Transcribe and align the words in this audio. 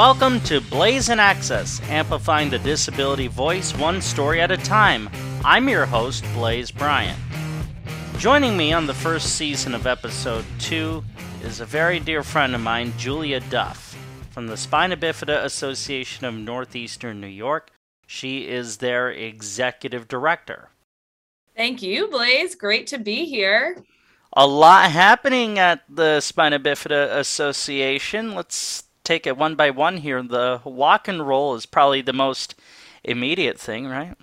Welcome 0.00 0.40
to 0.44 0.62
Blazin 0.62 1.20
Access, 1.20 1.78
amplifying 1.90 2.48
the 2.48 2.58
disability 2.60 3.26
voice 3.26 3.76
one 3.76 4.00
story 4.00 4.40
at 4.40 4.50
a 4.50 4.56
time. 4.56 5.10
I'm 5.44 5.68
your 5.68 5.84
host, 5.84 6.24
Blaze 6.32 6.70
Bryant. 6.70 7.18
Joining 8.16 8.56
me 8.56 8.72
on 8.72 8.86
the 8.86 8.94
first 8.94 9.36
season 9.36 9.74
of 9.74 9.86
episode 9.86 10.46
2 10.60 11.04
is 11.42 11.60
a 11.60 11.66
very 11.66 12.00
dear 12.00 12.22
friend 12.22 12.54
of 12.54 12.62
mine, 12.62 12.94
Julia 12.96 13.40
Duff, 13.40 13.94
from 14.30 14.46
the 14.46 14.56
Spina 14.56 14.96
Bifida 14.96 15.44
Association 15.44 16.24
of 16.24 16.32
Northeastern 16.32 17.20
New 17.20 17.26
York. 17.26 17.70
She 18.06 18.48
is 18.48 18.78
their 18.78 19.10
executive 19.10 20.08
director. 20.08 20.70
Thank 21.54 21.82
you, 21.82 22.08
Blaze. 22.08 22.54
Great 22.54 22.86
to 22.86 22.96
be 22.96 23.26
here. 23.26 23.76
A 24.32 24.46
lot 24.46 24.90
happening 24.90 25.58
at 25.58 25.82
the 25.90 26.22
Spina 26.22 26.58
Bifida 26.58 27.18
Association. 27.18 28.34
Let's 28.34 28.84
take 29.04 29.26
it 29.26 29.36
one 29.36 29.54
by 29.54 29.70
one 29.70 29.98
here. 29.98 30.22
The 30.22 30.60
walk 30.64 31.08
and 31.08 31.26
roll 31.26 31.54
is 31.54 31.66
probably 31.66 32.02
the 32.02 32.12
most 32.12 32.54
immediate 33.04 33.58
thing, 33.58 33.86
right? 33.86 34.14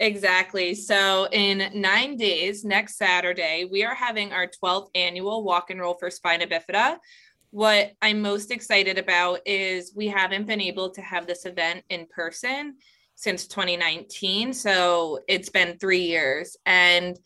Exactly. 0.00 0.74
So, 0.74 1.28
in 1.30 1.70
nine 1.80 2.16
days, 2.16 2.64
next 2.64 2.96
Saturday, 2.96 3.68
we 3.70 3.84
are 3.84 3.94
having 3.94 4.32
our 4.32 4.48
12th 4.48 4.88
annual 4.94 5.44
walk 5.44 5.70
and 5.70 5.80
roll 5.80 5.94
for 5.94 6.10
Spina 6.10 6.46
Bifida. 6.46 6.96
What 7.50 7.92
I'm 8.02 8.20
most 8.20 8.50
excited 8.50 8.98
about 8.98 9.40
is 9.46 9.92
we 9.94 10.08
haven't 10.08 10.46
been 10.46 10.60
able 10.60 10.90
to 10.90 11.02
have 11.02 11.26
this 11.26 11.46
event 11.46 11.84
in 11.88 12.06
person 12.06 12.76
since 13.14 13.46
2019. 13.46 14.52
So, 14.52 15.20
it's 15.28 15.50
been 15.50 15.78
three 15.78 16.04
years. 16.04 16.56
And 16.66 17.16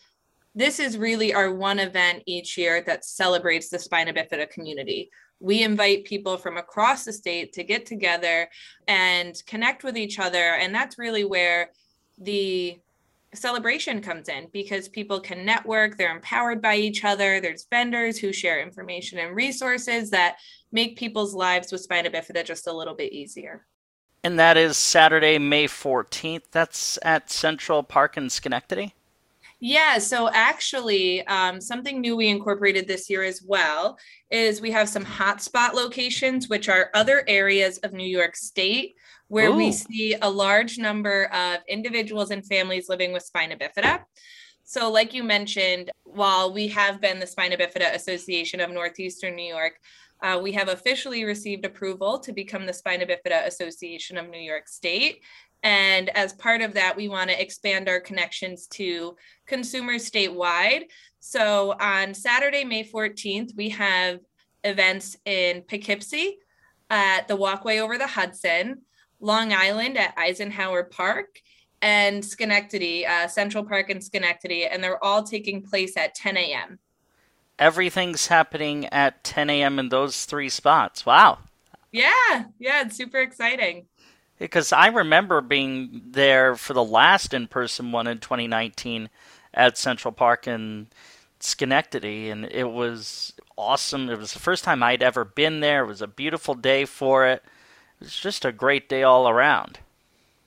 this 0.54 0.80
is 0.80 0.98
really 0.98 1.32
our 1.32 1.54
one 1.54 1.78
event 1.78 2.24
each 2.26 2.58
year 2.58 2.82
that 2.82 3.06
celebrates 3.06 3.70
the 3.70 3.78
Spina 3.78 4.12
Bifida 4.12 4.50
community 4.50 5.10
we 5.40 5.62
invite 5.62 6.04
people 6.04 6.36
from 6.36 6.56
across 6.56 7.04
the 7.04 7.12
state 7.12 7.52
to 7.54 7.64
get 7.64 7.86
together 7.86 8.48
and 8.88 9.42
connect 9.46 9.84
with 9.84 9.96
each 9.96 10.18
other. 10.18 10.54
And 10.54 10.74
that's 10.74 10.98
really 10.98 11.24
where 11.24 11.70
the 12.18 12.78
celebration 13.34 14.00
comes 14.00 14.28
in 14.28 14.48
because 14.52 14.88
people 14.88 15.20
can 15.20 15.44
network, 15.44 15.96
they're 15.96 16.14
empowered 16.14 16.62
by 16.62 16.76
each 16.76 17.04
other. 17.04 17.40
There's 17.40 17.66
vendors 17.70 18.18
who 18.18 18.32
share 18.32 18.60
information 18.60 19.18
and 19.18 19.36
resources 19.36 20.10
that 20.10 20.36
make 20.72 20.96
people's 20.96 21.34
lives 21.34 21.70
with 21.70 21.82
spina 21.82 22.10
bifida 22.10 22.44
just 22.44 22.66
a 22.66 22.72
little 22.72 22.94
bit 22.94 23.12
easier. 23.12 23.66
And 24.24 24.38
that 24.38 24.56
is 24.56 24.76
Saturday, 24.76 25.38
May 25.38 25.66
14th. 25.66 26.44
That's 26.50 26.98
at 27.02 27.30
Central 27.30 27.82
Park 27.82 28.16
in 28.16 28.30
Schenectady. 28.30 28.94
Yeah, 29.58 29.98
so 29.98 30.28
actually, 30.32 31.26
um, 31.26 31.60
something 31.60 32.00
new 32.00 32.14
we 32.14 32.28
incorporated 32.28 32.86
this 32.86 33.08
year 33.08 33.22
as 33.22 33.42
well 33.42 33.98
is 34.30 34.60
we 34.60 34.70
have 34.72 34.88
some 34.88 35.04
hotspot 35.04 35.72
locations, 35.72 36.48
which 36.48 36.68
are 36.68 36.90
other 36.92 37.24
areas 37.26 37.78
of 37.78 37.92
New 37.92 38.06
York 38.06 38.36
State 38.36 38.96
where 39.28 39.50
Ooh. 39.50 39.56
we 39.56 39.72
see 39.72 40.14
a 40.22 40.30
large 40.30 40.78
number 40.78 41.24
of 41.32 41.58
individuals 41.68 42.30
and 42.30 42.46
families 42.46 42.88
living 42.88 43.12
with 43.12 43.24
spina 43.24 43.56
bifida. 43.56 44.04
So, 44.68 44.90
like 44.90 45.14
you 45.14 45.22
mentioned, 45.22 45.90
while 46.02 46.52
we 46.52 46.66
have 46.68 47.00
been 47.00 47.20
the 47.20 47.26
Spina 47.26 47.56
Bifida 47.56 47.94
Association 47.94 48.58
of 48.58 48.70
Northeastern 48.70 49.36
New 49.36 49.46
York, 49.46 49.74
uh, 50.22 50.40
we 50.42 50.50
have 50.52 50.68
officially 50.68 51.22
received 51.22 51.64
approval 51.64 52.18
to 52.18 52.32
become 52.32 52.66
the 52.66 52.72
Spina 52.72 53.06
Bifida 53.06 53.46
Association 53.46 54.18
of 54.18 54.28
New 54.28 54.40
York 54.40 54.66
State. 54.66 55.22
And 55.66 56.10
as 56.10 56.32
part 56.32 56.62
of 56.62 56.74
that, 56.74 56.96
we 56.96 57.08
want 57.08 57.28
to 57.28 57.42
expand 57.42 57.88
our 57.88 57.98
connections 57.98 58.68
to 58.68 59.16
consumers 59.46 60.08
statewide. 60.08 60.84
So 61.18 61.74
on 61.80 62.14
Saturday, 62.14 62.62
May 62.62 62.84
14th, 62.84 63.50
we 63.56 63.70
have 63.70 64.20
events 64.62 65.16
in 65.24 65.62
Poughkeepsie 65.62 66.38
at 66.88 67.26
the 67.26 67.34
Walkway 67.34 67.78
over 67.78 67.98
the 67.98 68.06
Hudson, 68.06 68.82
Long 69.18 69.52
Island 69.52 69.98
at 69.98 70.14
Eisenhower 70.16 70.84
Park, 70.84 71.40
and 71.82 72.24
Schenectady, 72.24 73.04
uh, 73.04 73.26
Central 73.26 73.64
Park 73.64 73.90
in 73.90 74.00
Schenectady. 74.00 74.66
And 74.66 74.84
they're 74.84 75.02
all 75.02 75.24
taking 75.24 75.62
place 75.62 75.96
at 75.96 76.14
10 76.14 76.36
a.m. 76.36 76.78
Everything's 77.58 78.28
happening 78.28 78.86
at 78.92 79.24
10 79.24 79.50
a.m. 79.50 79.80
in 79.80 79.88
those 79.88 80.26
three 80.26 80.48
spots. 80.48 81.04
Wow. 81.04 81.38
Yeah, 81.90 82.44
yeah, 82.60 82.82
it's 82.82 82.96
super 82.96 83.18
exciting. 83.18 83.86
Because 84.38 84.72
I 84.72 84.88
remember 84.88 85.40
being 85.40 86.02
there 86.10 86.56
for 86.56 86.74
the 86.74 86.84
last 86.84 87.32
in 87.32 87.46
person 87.46 87.92
one 87.92 88.06
in 88.06 88.18
2019 88.18 89.08
at 89.54 89.78
Central 89.78 90.12
Park 90.12 90.46
in 90.46 90.88
Schenectady, 91.40 92.28
and 92.28 92.44
it 92.44 92.70
was 92.70 93.32
awesome. 93.56 94.10
It 94.10 94.18
was 94.18 94.32
the 94.32 94.38
first 94.38 94.64
time 94.64 94.82
I'd 94.82 95.02
ever 95.02 95.24
been 95.24 95.60
there. 95.60 95.84
It 95.84 95.88
was 95.88 96.02
a 96.02 96.06
beautiful 96.06 96.54
day 96.54 96.84
for 96.84 97.26
it. 97.26 97.42
It 98.00 98.04
was 98.04 98.16
just 98.16 98.44
a 98.44 98.52
great 98.52 98.88
day 98.88 99.02
all 99.02 99.28
around. 99.28 99.78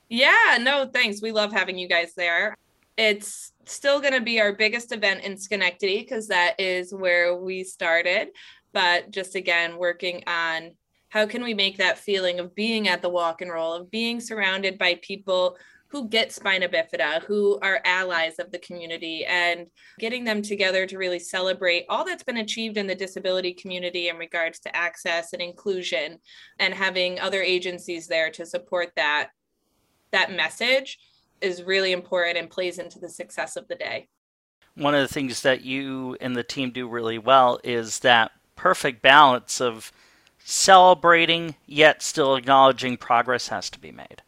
Yeah, 0.09 0.57
no, 0.59 0.89
thanks. 0.91 1.21
We 1.21 1.31
love 1.31 1.51
having 1.51 1.77
you 1.77 1.87
guys 1.87 2.13
there. 2.13 2.57
It's 2.97 3.53
still 3.65 3.99
going 3.99 4.13
to 4.13 4.21
be 4.21 4.41
our 4.41 4.53
biggest 4.53 4.91
event 4.91 5.23
in 5.23 5.37
Schenectady 5.37 5.99
because 5.99 6.27
that 6.27 6.59
is 6.59 6.93
where 6.93 7.35
we 7.35 7.63
started. 7.63 8.29
But 8.73 9.11
just 9.11 9.35
again, 9.35 9.77
working 9.77 10.23
on 10.27 10.71
how 11.09 11.25
can 11.25 11.43
we 11.43 11.53
make 11.53 11.77
that 11.77 11.97
feeling 11.97 12.39
of 12.39 12.55
being 12.55 12.87
at 12.87 13.01
the 13.01 13.09
walk 13.09 13.41
and 13.41 13.51
roll, 13.51 13.73
of 13.73 13.91
being 13.91 14.19
surrounded 14.19 14.77
by 14.77 14.99
people 15.01 15.57
who 15.87 16.07
get 16.07 16.31
spina 16.31 16.69
bifida, 16.69 17.23
who 17.23 17.57
are 17.63 17.81
allies 17.83 18.37
of 18.37 18.51
the 18.51 18.59
community, 18.59 19.25
and 19.25 19.65
getting 19.97 20.23
them 20.23 20.41
together 20.43 20.85
to 20.85 20.99
really 20.99 21.17
celebrate 21.17 21.85
all 21.89 22.05
that's 22.05 22.21
been 22.23 22.37
achieved 22.37 22.77
in 22.77 22.85
the 22.85 22.93
disability 22.93 23.53
community 23.53 24.07
in 24.07 24.15
regards 24.17 24.59
to 24.59 24.75
access 24.75 25.33
and 25.33 25.41
inclusion, 25.41 26.19
and 26.59 26.75
having 26.75 27.19
other 27.19 27.41
agencies 27.41 28.05
there 28.07 28.29
to 28.29 28.45
support 28.45 28.91
that 28.95 29.29
that 30.11 30.31
message 30.31 30.99
is 31.41 31.63
really 31.63 31.91
important 31.91 32.37
and 32.37 32.51
plays 32.51 32.77
into 32.77 32.99
the 32.99 33.09
success 33.09 33.55
of 33.55 33.67
the 33.67 33.75
day. 33.75 34.07
One 34.75 34.93
of 34.93 35.01
the 35.01 35.13
things 35.13 35.41
that 35.41 35.61
you 35.61 36.17
and 36.21 36.35
the 36.35 36.43
team 36.43 36.69
do 36.69 36.87
really 36.87 37.17
well 37.17 37.59
is 37.63 37.99
that 37.99 38.31
perfect 38.55 39.01
balance 39.01 39.59
of 39.59 39.91
celebrating 40.43 41.55
yet 41.65 42.01
still 42.01 42.35
acknowledging 42.35 42.97
progress 42.97 43.47
has 43.49 43.69
to 43.69 43.79
be 43.79 43.91
made. 43.91 44.21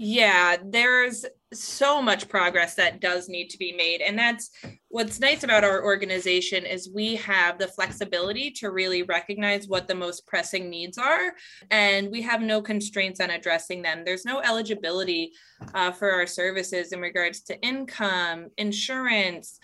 Yeah, 0.00 0.56
there's 0.64 1.26
so 1.52 2.00
much 2.00 2.28
progress 2.28 2.74
that 2.76 3.00
does 3.00 3.28
need 3.28 3.48
to 3.48 3.58
be 3.58 3.72
made. 3.72 4.00
And 4.00 4.16
that's 4.16 4.50
what's 4.88 5.18
nice 5.18 5.42
about 5.42 5.64
our 5.64 5.82
organization 5.82 6.64
is 6.64 6.90
we 6.94 7.16
have 7.16 7.58
the 7.58 7.66
flexibility 7.66 8.50
to 8.52 8.70
really 8.70 9.02
recognize 9.02 9.66
what 9.66 9.88
the 9.88 9.94
most 9.94 10.26
pressing 10.26 10.70
needs 10.70 10.98
are. 10.98 11.32
And 11.70 12.12
we 12.12 12.22
have 12.22 12.42
no 12.42 12.62
constraints 12.62 13.18
on 13.18 13.30
addressing 13.30 13.82
them. 13.82 14.02
There's 14.04 14.26
no 14.26 14.40
eligibility 14.40 15.32
uh, 15.74 15.90
for 15.90 16.12
our 16.12 16.26
services 16.26 16.92
in 16.92 17.00
regards 17.00 17.40
to 17.42 17.60
income, 17.60 18.50
insurance, 18.56 19.58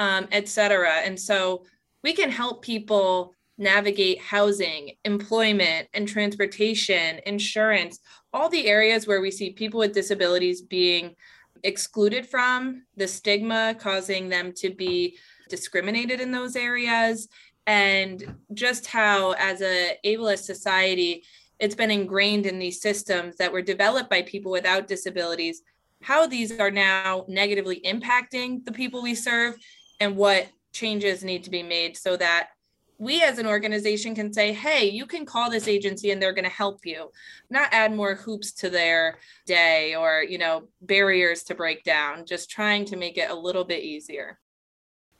um, 0.00 0.26
et 0.32 0.48
cetera. 0.48 0.94
And 0.94 1.20
so 1.20 1.64
we 2.02 2.12
can 2.12 2.30
help 2.30 2.62
people 2.62 3.34
navigate 3.58 4.20
housing, 4.20 4.92
employment, 5.04 5.88
and 5.94 6.06
transportation, 6.06 7.20
insurance, 7.26 8.00
all 8.32 8.48
the 8.48 8.66
areas 8.66 9.06
where 9.06 9.20
we 9.20 9.30
see 9.30 9.50
people 9.50 9.80
with 9.80 9.94
disabilities 9.94 10.60
being 10.62 11.14
excluded 11.62 12.26
from, 12.26 12.82
the 12.96 13.08
stigma 13.08 13.74
causing 13.78 14.28
them 14.28 14.52
to 14.52 14.70
be 14.70 15.16
discriminated 15.48 16.20
in 16.20 16.30
those 16.32 16.54
areas, 16.54 17.28
and 17.66 18.36
just 18.52 18.86
how, 18.86 19.32
as 19.32 19.62
a 19.62 19.96
ableist 20.04 20.44
society, 20.44 21.24
it's 21.58 21.74
been 21.74 21.90
ingrained 21.90 22.46
in 22.46 22.58
these 22.58 22.82
systems 22.82 23.36
that 23.36 23.52
were 23.52 23.62
developed 23.62 24.10
by 24.10 24.22
people 24.22 24.52
without 24.52 24.86
disabilities, 24.86 25.62
how 26.02 26.26
these 26.26 26.58
are 26.60 26.70
now 26.70 27.24
negatively 27.26 27.80
impacting 27.80 28.64
the 28.66 28.72
people 28.72 29.02
we 29.02 29.14
serve, 29.14 29.56
and 29.98 30.14
what 30.14 30.46
changes 30.72 31.24
need 31.24 31.42
to 31.42 31.50
be 31.50 31.62
made 31.62 31.96
so 31.96 32.16
that 32.18 32.50
we 32.98 33.22
as 33.22 33.38
an 33.38 33.46
organization 33.46 34.14
can 34.14 34.32
say, 34.32 34.52
hey, 34.52 34.88
you 34.88 35.06
can 35.06 35.26
call 35.26 35.50
this 35.50 35.68
agency 35.68 36.10
and 36.10 36.22
they're 36.22 36.32
going 36.32 36.44
to 36.44 36.50
help 36.50 36.86
you, 36.86 37.10
not 37.50 37.68
add 37.72 37.94
more 37.94 38.14
hoops 38.14 38.52
to 38.52 38.70
their 38.70 39.18
day 39.44 39.94
or, 39.94 40.22
you 40.22 40.38
know, 40.38 40.64
barriers 40.80 41.42
to 41.44 41.54
break 41.54 41.84
down, 41.84 42.24
just 42.24 42.50
trying 42.50 42.84
to 42.86 42.96
make 42.96 43.18
it 43.18 43.30
a 43.30 43.34
little 43.34 43.64
bit 43.64 43.82
easier. 43.82 44.38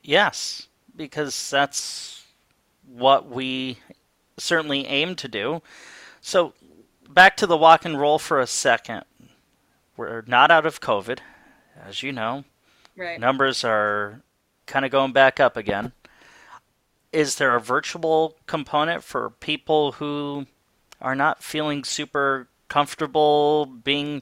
Yes, 0.03 0.69
because 0.95 1.51
that's 1.51 2.25
what 2.87 3.29
we 3.29 3.79
certainly 4.39 4.87
aim 4.87 5.15
to 5.17 5.29
do. 5.29 5.63
So, 6.21 6.55
back 7.09 7.37
to 7.39 7.47
the 7.47 7.57
walk 7.57 7.85
and 7.85 8.01
roll 8.01 8.19
for 8.19 8.41
a 8.41 8.47
second. 8.47 9.05
We're 9.97 10.23
not 10.27 10.51
out 10.51 10.67
of 10.67 10.81
COVID, 10.81 11.19
as 11.85 12.03
you 12.03 12.13
know. 12.13 12.45
Right. 12.97 13.19
Numbers 13.21 13.65
are 13.65 14.23
kind 14.67 14.85
of 14.85 14.91
going 14.91 15.13
back 15.13 15.41
up 15.41 15.57
again 15.57 15.93
is 17.17 17.37
there 17.37 17.57
a 17.57 17.61
virtual 17.61 18.37
component 18.47 19.03
for 19.03 19.31
people 19.31 19.93
who 19.93 20.45
are 21.01 21.15
not 21.15 21.43
feeling 21.43 21.83
super 21.83 22.47
comfortable 22.69 23.65
being 23.65 24.21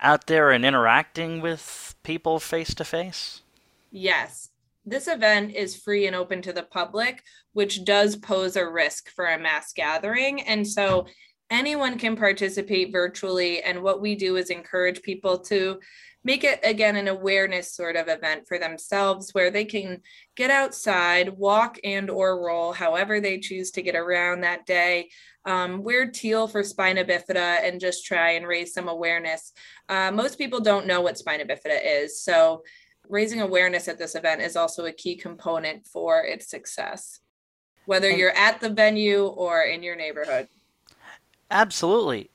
out 0.00 0.26
there 0.26 0.50
and 0.50 0.64
interacting 0.64 1.42
with 1.42 1.94
people 2.02 2.40
face 2.40 2.72
to 2.72 2.86
face? 2.86 3.42
Yes. 3.90 4.48
This 4.86 5.08
event 5.08 5.54
is 5.54 5.76
free 5.76 6.06
and 6.06 6.16
open 6.16 6.40
to 6.40 6.54
the 6.54 6.62
public, 6.62 7.22
which 7.52 7.84
does 7.84 8.16
pose 8.16 8.56
a 8.56 8.66
risk 8.66 9.10
for 9.10 9.26
a 9.26 9.38
mass 9.38 9.74
gathering. 9.74 10.40
And 10.40 10.66
so 10.66 11.06
anyone 11.50 11.98
can 11.98 12.16
participate 12.16 12.92
virtually. 12.92 13.62
And 13.62 13.82
what 13.82 14.00
we 14.00 14.14
do 14.14 14.36
is 14.36 14.48
encourage 14.48 15.02
people 15.02 15.38
to 15.40 15.78
make 16.24 16.44
it 16.44 16.60
again 16.62 16.96
an 16.96 17.08
awareness 17.08 17.74
sort 17.74 17.96
of 17.96 18.08
event 18.08 18.46
for 18.46 18.58
themselves 18.58 19.30
where 19.32 19.50
they 19.50 19.64
can 19.64 20.00
get 20.36 20.50
outside 20.50 21.30
walk 21.30 21.78
and 21.82 22.10
or 22.10 22.44
roll 22.44 22.72
however 22.72 23.20
they 23.20 23.38
choose 23.38 23.70
to 23.70 23.82
get 23.82 23.96
around 23.96 24.40
that 24.42 24.66
day 24.66 25.08
um, 25.46 25.82
wear 25.82 26.10
teal 26.10 26.46
for 26.46 26.62
spina 26.62 27.04
bifida 27.04 27.64
and 27.64 27.80
just 27.80 28.04
try 28.04 28.32
and 28.32 28.46
raise 28.46 28.74
some 28.74 28.88
awareness. 28.88 29.52
Uh, 29.88 30.10
most 30.12 30.36
people 30.36 30.60
don't 30.60 30.86
know 30.86 31.00
what 31.00 31.16
spina 31.16 31.44
bifida 31.44 31.78
is 31.82 32.22
so 32.22 32.62
raising 33.08 33.40
awareness 33.40 33.88
at 33.88 33.98
this 33.98 34.14
event 34.14 34.40
is 34.40 34.54
also 34.56 34.84
a 34.84 34.92
key 34.92 35.16
component 35.16 35.86
for 35.86 36.22
its 36.22 36.48
success 36.48 37.20
whether 37.90 38.08
you're 38.08 38.36
at 38.36 38.60
the 38.60 38.68
venue 38.68 39.26
or 39.26 39.62
in 39.62 39.82
your 39.82 39.96
neighborhood. 39.96 40.46
Absolutely. 41.50 42.30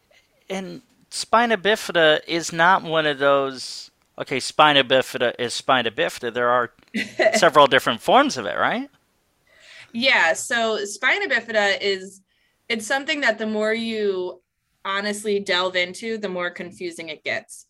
And 0.49 0.81
spina 1.15 1.57
bifida 1.57 2.19
is 2.27 2.51
not 2.51 2.83
one 2.83 3.05
of 3.05 3.19
those. 3.19 3.89
Okay, 4.19 4.39
spina 4.39 4.83
bifida 4.83 5.33
is 5.39 5.53
spina 5.53 5.89
bifida. 5.89 6.33
There 6.33 6.49
are 6.49 6.71
several 7.35 7.67
different 7.67 8.01
forms 8.01 8.37
of 8.37 8.45
it, 8.45 8.57
right? 8.57 8.89
Yeah. 9.93 10.33
So 10.33 10.83
spina 10.85 11.27
bifida 11.27 11.77
is 11.81 12.21
it's 12.67 12.85
something 12.85 13.21
that 13.21 13.37
the 13.37 13.47
more 13.47 13.73
you 13.73 14.41
honestly 14.83 15.39
delve 15.39 15.75
into, 15.75 16.17
the 16.17 16.29
more 16.29 16.49
confusing 16.49 17.09
it 17.09 17.23
gets. 17.23 17.65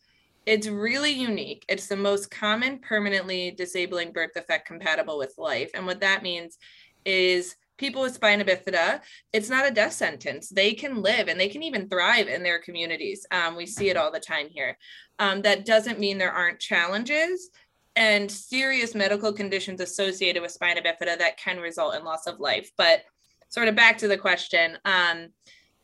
It's 0.46 0.68
really 0.68 1.12
unique. 1.12 1.66
It's 1.70 1.88
the 1.88 1.96
most 1.96 2.30
common 2.30 2.80
permanently 2.80 3.52
disabling 3.52 4.12
birth 4.12 4.34
defect 4.34 4.68
compatible 4.68 5.18
with 5.18 5.34
life. 5.38 5.72
And 5.74 5.86
what 5.86 6.02
that 6.02 6.24
means 6.24 6.58
is 7.06 7.56
people 7.78 8.02
with 8.02 8.16
spina 8.16 8.46
bifida, 8.46 9.02
it's 9.34 9.50
not 9.50 9.68
a 9.68 9.72
death 9.72 9.94
sentence. 9.94 10.50
They 10.50 10.74
can 10.74 11.02
live 11.02 11.28
and 11.28 11.40
they 11.40 11.50
can 11.50 11.64
even 11.64 11.90
thrive 11.90 12.28
in 12.28 12.44
their 12.44 12.60
communities. 12.60 13.26
Um, 13.32 13.56
we 13.56 13.66
see 13.66 13.90
it 13.90 13.98
all 13.98 14.12
the 14.12 14.20
time 14.20 14.48
here. 14.50 14.78
Um, 15.20 15.42
that 15.42 15.66
doesn't 15.66 16.00
mean 16.00 16.18
there 16.18 16.32
aren't 16.32 16.60
challenges 16.60 17.50
and 17.96 18.30
serious 18.30 18.94
medical 18.94 19.32
conditions 19.32 19.80
associated 19.80 20.42
with 20.42 20.52
spina 20.52 20.82
bifida 20.82 21.18
that 21.18 21.38
can 21.38 21.60
result 21.60 21.96
in 21.96 22.04
loss 22.04 22.28
of 22.28 22.40
life. 22.40 22.70
But 22.78 23.04
sort 23.50 23.68
of 23.68 23.76
back 23.76 23.98
to 24.00 24.08
the 24.08 24.18
question, 24.18 24.78
um, 24.86 25.30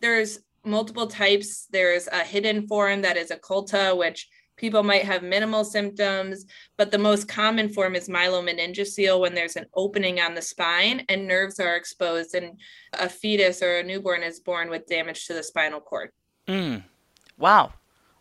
there's 0.01 0.39
multiple 0.65 1.07
types. 1.07 1.67
There's 1.71 2.07
a 2.07 2.23
hidden 2.23 2.67
form 2.67 3.01
that 3.01 3.17
is 3.17 3.31
occulta, 3.31 3.97
which 3.97 4.27
People 4.61 4.83
might 4.83 5.05
have 5.05 5.23
minimal 5.23 5.65
symptoms, 5.65 6.45
but 6.77 6.91
the 6.91 6.97
most 6.99 7.27
common 7.27 7.67
form 7.67 7.95
is 7.95 8.07
myelomeningocele 8.07 9.19
when 9.19 9.33
there's 9.33 9.55
an 9.55 9.65
opening 9.73 10.19
on 10.19 10.35
the 10.35 10.41
spine 10.43 11.03
and 11.09 11.27
nerves 11.27 11.59
are 11.59 11.75
exposed, 11.75 12.35
and 12.35 12.59
a 12.93 13.09
fetus 13.09 13.63
or 13.63 13.79
a 13.79 13.83
newborn 13.83 14.21
is 14.21 14.39
born 14.39 14.69
with 14.69 14.85
damage 14.85 15.25
to 15.25 15.33
the 15.33 15.41
spinal 15.41 15.79
cord. 15.79 16.11
Mm. 16.47 16.83
Wow. 17.39 17.73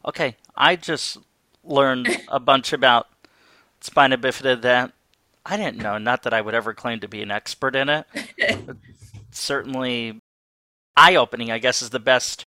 Okay. 0.06 0.34
I 0.56 0.76
just 0.76 1.18
learned 1.62 2.08
a 2.28 2.40
bunch 2.40 2.72
about 2.72 3.08
spina 3.82 4.16
bifida 4.16 4.62
that 4.62 4.92
I 5.44 5.58
didn't 5.58 5.76
know. 5.76 5.98
Not 5.98 6.22
that 6.22 6.32
I 6.32 6.40
would 6.40 6.54
ever 6.54 6.72
claim 6.72 7.00
to 7.00 7.08
be 7.08 7.20
an 7.20 7.30
expert 7.30 7.76
in 7.76 7.90
it. 7.90 8.06
certainly 9.30 10.18
eye 10.96 11.16
opening, 11.16 11.50
I 11.50 11.58
guess, 11.58 11.82
is 11.82 11.90
the 11.90 12.00
best 12.00 12.46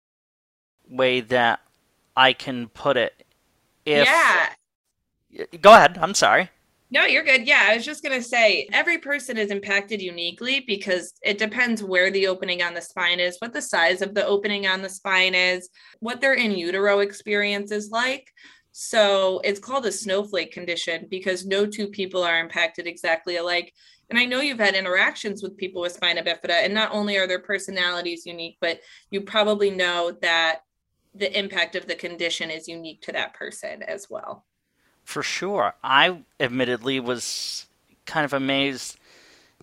way 0.88 1.20
that 1.20 1.60
I 2.16 2.32
can 2.32 2.68
put 2.68 2.96
it 2.96 3.22
if 3.84 4.06
yeah. 4.06 5.46
Go 5.60 5.72
ahead. 5.72 5.98
I'm 6.00 6.14
sorry. 6.14 6.50
No 6.90 7.06
you're 7.06 7.24
good. 7.24 7.46
Yeah 7.46 7.66
i 7.70 7.74
was 7.74 7.84
just 7.84 8.02
going 8.02 8.20
to 8.20 8.26
say 8.26 8.68
every 8.72 8.98
person 8.98 9.38
is 9.38 9.50
impacted 9.50 10.02
uniquely 10.02 10.62
because 10.66 11.14
it 11.22 11.38
depends 11.38 11.82
where 11.82 12.10
the 12.10 12.26
opening 12.26 12.62
on 12.62 12.74
the 12.74 12.82
spine 12.82 13.18
is 13.18 13.38
what 13.38 13.54
the 13.54 13.62
size 13.62 14.02
of 14.02 14.14
the 14.14 14.26
opening 14.26 14.66
on 14.66 14.82
the 14.82 14.90
spine 14.90 15.34
is 15.34 15.70
what 16.00 16.20
their 16.20 16.34
in 16.34 16.52
utero 16.52 16.98
experience 16.98 17.72
is 17.72 17.90
like. 17.90 18.30
So 18.72 19.40
it's 19.44 19.60
called 19.60 19.86
a 19.86 19.92
snowflake 19.92 20.52
condition 20.52 21.06
because 21.10 21.46
no 21.46 21.66
two 21.66 21.88
people 21.88 22.22
are 22.22 22.40
impacted 22.40 22.86
exactly 22.86 23.36
alike. 23.36 23.72
And 24.08 24.18
I 24.18 24.24
know 24.24 24.40
you've 24.40 24.58
had 24.58 24.74
interactions 24.74 25.42
with 25.42 25.56
people 25.56 25.82
with 25.82 25.92
spina 25.92 26.22
bifida, 26.22 26.64
and 26.64 26.74
not 26.74 26.92
only 26.92 27.16
are 27.16 27.26
their 27.26 27.38
personalities 27.38 28.26
unique, 28.26 28.56
but 28.60 28.80
you 29.10 29.22
probably 29.22 29.70
know 29.70 30.12
that 30.20 30.60
the 31.14 31.36
impact 31.38 31.76
of 31.76 31.86
the 31.86 31.94
condition 31.94 32.50
is 32.50 32.68
unique 32.68 33.02
to 33.02 33.12
that 33.12 33.34
person 33.34 33.82
as 33.82 34.08
well. 34.08 34.44
For 35.04 35.22
sure. 35.22 35.74
I 35.82 36.22
admittedly 36.40 37.00
was 37.00 37.66
kind 38.06 38.24
of 38.24 38.32
amazed 38.32 38.98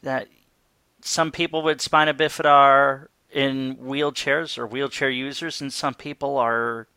that 0.01 0.27
some 1.01 1.31
people 1.31 1.61
with 1.61 1.81
spina 1.81 2.13
bifida 2.13 2.45
are 2.45 3.09
in 3.31 3.77
wheelchairs 3.77 4.57
or 4.57 4.67
wheelchair 4.67 5.09
users, 5.09 5.61
and 5.61 5.71
some 5.71 5.93
people 5.93 6.37
are 6.37 6.87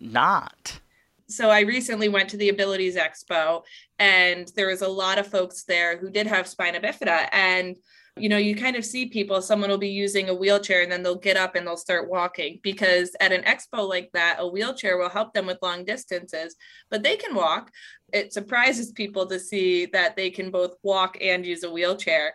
not. 0.00 0.80
So 1.28 1.50
I 1.50 1.60
recently 1.60 2.08
went 2.08 2.28
to 2.30 2.36
the 2.36 2.50
Abilities 2.50 2.96
Expo, 2.96 3.62
and 3.98 4.50
there 4.54 4.68
was 4.68 4.82
a 4.82 4.88
lot 4.88 5.18
of 5.18 5.26
folks 5.26 5.64
there 5.64 5.96
who 5.96 6.10
did 6.10 6.26
have 6.26 6.46
spina 6.46 6.80
bifida, 6.80 7.28
and 7.32 7.76
you 8.18 8.30
know, 8.30 8.38
you 8.38 8.56
kind 8.56 8.76
of 8.76 8.84
see 8.84 9.06
people, 9.06 9.42
someone 9.42 9.68
will 9.68 9.76
be 9.76 9.90
using 9.90 10.30
a 10.30 10.34
wheelchair 10.34 10.82
and 10.82 10.90
then 10.90 11.02
they'll 11.02 11.14
get 11.14 11.36
up 11.36 11.54
and 11.54 11.66
they'll 11.66 11.76
start 11.76 12.08
walking 12.08 12.58
because 12.62 13.14
at 13.20 13.30
an 13.30 13.42
expo 13.42 13.86
like 13.86 14.10
that, 14.14 14.36
a 14.38 14.48
wheelchair 14.48 14.96
will 14.96 15.10
help 15.10 15.34
them 15.34 15.44
with 15.44 15.58
long 15.60 15.84
distances, 15.84 16.56
but 16.90 17.02
they 17.02 17.16
can 17.16 17.34
walk. 17.34 17.70
It 18.14 18.32
surprises 18.32 18.90
people 18.90 19.26
to 19.26 19.38
see 19.38 19.84
that 19.86 20.16
they 20.16 20.30
can 20.30 20.50
both 20.50 20.76
walk 20.82 21.18
and 21.20 21.44
use 21.44 21.62
a 21.62 21.70
wheelchair. 21.70 22.32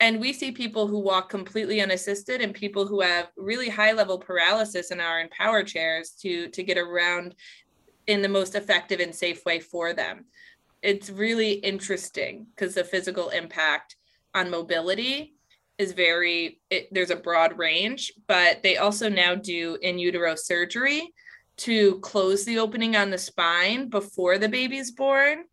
And 0.00 0.18
we 0.18 0.32
see 0.32 0.50
people 0.50 0.86
who 0.86 0.98
walk 0.98 1.28
completely 1.28 1.82
unassisted 1.82 2.40
and 2.40 2.54
people 2.54 2.86
who 2.86 3.02
have 3.02 3.28
really 3.36 3.68
high 3.68 3.92
level 3.92 4.18
paralysis 4.18 4.92
and 4.92 5.00
are 5.00 5.20
in 5.20 5.28
power 5.28 5.62
chairs 5.62 6.12
to, 6.22 6.48
to 6.48 6.62
get 6.62 6.78
around 6.78 7.34
in 8.06 8.22
the 8.22 8.28
most 8.28 8.54
effective 8.54 9.00
and 9.00 9.14
safe 9.14 9.44
way 9.44 9.60
for 9.60 9.92
them. 9.92 10.24
It's 10.80 11.10
really 11.10 11.52
interesting 11.52 12.46
because 12.54 12.74
the 12.74 12.84
physical 12.84 13.28
impact 13.28 13.96
on 14.34 14.50
mobility 14.50 15.34
is 15.78 15.92
very 15.92 16.60
it, 16.70 16.88
there's 16.92 17.10
a 17.10 17.16
broad 17.16 17.56
range 17.56 18.12
but 18.26 18.62
they 18.62 18.76
also 18.76 19.08
now 19.08 19.34
do 19.34 19.78
in 19.82 19.98
utero 19.98 20.34
surgery 20.34 21.12
to 21.58 21.98
close 22.00 22.44
the 22.44 22.58
opening 22.58 22.96
on 22.96 23.10
the 23.10 23.18
spine 23.18 23.88
before 23.88 24.38
the 24.38 24.48
baby's 24.48 24.92
born. 24.92 25.44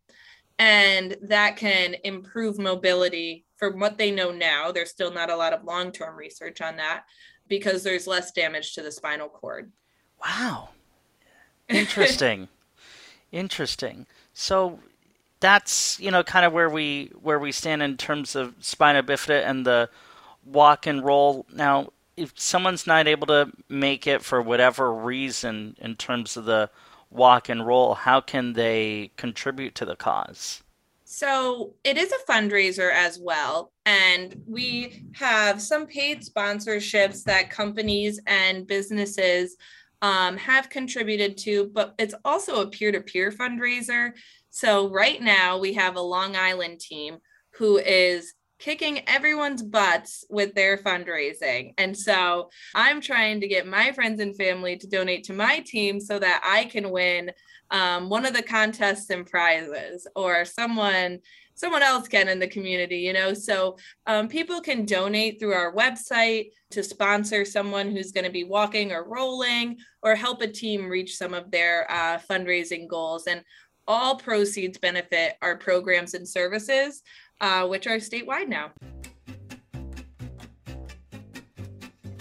And 0.58 1.16
that 1.22 1.56
can 1.56 1.96
improve 2.04 2.58
mobility 2.58 3.44
from 3.56 3.78
what 3.78 3.98
they 3.98 4.10
know 4.10 4.30
now. 4.30 4.72
There's 4.72 4.90
still 4.90 5.12
not 5.12 5.30
a 5.30 5.36
lot 5.36 5.52
of 5.52 5.64
long-term 5.64 6.16
research 6.16 6.62
on 6.62 6.76
that 6.76 7.02
because 7.48 7.82
there's 7.82 8.06
less 8.06 8.32
damage 8.32 8.74
to 8.74 8.82
the 8.82 8.90
spinal 8.90 9.28
cord. 9.28 9.70
Wow. 10.24 10.70
Interesting. 11.68 12.48
Interesting. 13.32 14.06
So 14.32 14.78
that's 15.46 16.00
you 16.00 16.10
know 16.10 16.24
kind 16.24 16.44
of 16.44 16.52
where 16.52 16.68
we 16.68 17.12
where 17.22 17.38
we 17.38 17.52
stand 17.52 17.80
in 17.80 17.96
terms 17.96 18.34
of 18.34 18.52
spina 18.58 19.00
bifida 19.00 19.46
and 19.46 19.64
the 19.64 19.88
walk 20.44 20.86
and 20.86 21.04
roll. 21.04 21.46
Now, 21.54 21.92
if 22.16 22.32
someone's 22.34 22.86
not 22.86 23.06
able 23.06 23.28
to 23.28 23.52
make 23.68 24.08
it 24.08 24.22
for 24.22 24.42
whatever 24.42 24.92
reason 24.92 25.76
in 25.80 25.94
terms 25.94 26.36
of 26.36 26.46
the 26.46 26.68
walk 27.10 27.48
and 27.48 27.64
roll, 27.64 27.94
how 27.94 28.20
can 28.20 28.54
they 28.54 29.12
contribute 29.16 29.76
to 29.76 29.84
the 29.84 29.94
cause? 29.94 30.62
So 31.04 31.74
it 31.84 31.96
is 31.96 32.12
a 32.12 32.32
fundraiser 32.32 32.92
as 32.92 33.20
well. 33.20 33.70
And 33.84 34.42
we 34.48 35.04
have 35.14 35.62
some 35.62 35.86
paid 35.86 36.22
sponsorships 36.22 37.22
that 37.24 37.50
companies 37.50 38.18
and 38.26 38.66
businesses 38.66 39.56
um, 40.02 40.36
have 40.36 40.68
contributed 40.68 41.36
to, 41.38 41.70
but 41.72 41.94
it's 41.98 42.14
also 42.24 42.60
a 42.60 42.66
peer 42.66 42.92
to 42.92 43.00
peer 43.00 43.30
fundraiser. 43.30 44.12
So 44.56 44.88
right 44.88 45.20
now 45.20 45.58
we 45.58 45.74
have 45.74 45.96
a 45.96 46.00
Long 46.00 46.34
Island 46.34 46.80
team 46.80 47.18
who 47.58 47.76
is 47.76 48.32
kicking 48.58 49.06
everyone's 49.06 49.62
butts 49.62 50.24
with 50.30 50.54
their 50.54 50.78
fundraising. 50.78 51.74
And 51.76 51.94
so 51.94 52.48
I'm 52.74 53.02
trying 53.02 53.42
to 53.42 53.48
get 53.48 53.66
my 53.66 53.92
friends 53.92 54.18
and 54.18 54.34
family 54.34 54.78
to 54.78 54.86
donate 54.86 55.24
to 55.24 55.34
my 55.34 55.60
team 55.60 56.00
so 56.00 56.18
that 56.18 56.40
I 56.42 56.64
can 56.64 56.90
win 56.90 57.32
um, 57.70 58.08
one 58.08 58.24
of 58.24 58.32
the 58.32 58.42
contests 58.42 59.10
and 59.10 59.26
prizes 59.26 60.06
or 60.16 60.46
someone 60.46 61.18
someone 61.54 61.82
else 61.82 62.06
can 62.06 62.28
in 62.28 62.38
the 62.38 62.46
community 62.46 62.98
you 62.98 63.12
know 63.14 63.32
so 63.32 63.76
um, 64.06 64.28
people 64.28 64.60
can 64.60 64.84
donate 64.84 65.40
through 65.40 65.54
our 65.54 65.74
website 65.74 66.50
to 66.70 66.82
sponsor 66.82 67.44
someone 67.44 67.90
who's 67.90 68.12
going 68.12 68.26
to 68.26 68.30
be 68.30 68.44
walking 68.44 68.92
or 68.92 69.08
rolling 69.08 69.76
or 70.02 70.14
help 70.14 70.42
a 70.42 70.46
team 70.46 70.86
reach 70.86 71.16
some 71.16 71.32
of 71.32 71.50
their 71.50 71.90
uh, 71.90 72.18
fundraising 72.30 72.86
goals 72.86 73.26
and 73.26 73.42
all 73.86 74.16
proceeds 74.16 74.78
benefit 74.78 75.34
our 75.42 75.56
programs 75.56 76.14
and 76.14 76.26
services, 76.28 77.02
uh, 77.40 77.66
which 77.66 77.86
are 77.86 77.96
statewide 77.96 78.48
now. 78.48 78.70